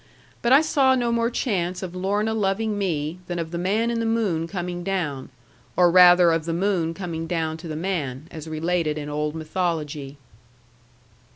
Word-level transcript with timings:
But 0.41 0.51
I 0.51 0.61
saw 0.61 0.95
no 0.95 1.11
more 1.11 1.29
chance 1.29 1.83
of 1.83 1.95
Lorna 1.95 2.33
loving 2.33 2.75
me, 2.75 3.19
than 3.27 3.37
of 3.37 3.51
the 3.51 3.59
man 3.59 3.91
in 3.91 3.99
the 3.99 4.05
moon 4.07 4.47
coming 4.47 4.83
down; 4.83 5.29
or 5.77 5.91
rather 5.91 6.31
of 6.31 6.45
the 6.45 6.53
moon 6.53 6.95
coming 6.95 7.27
down 7.27 7.55
to 7.57 7.67
the 7.67 7.75
man, 7.75 8.27
as 8.31 8.47
related 8.49 8.97
in 8.97 9.09
old 9.09 9.35
mythology. 9.35 10.17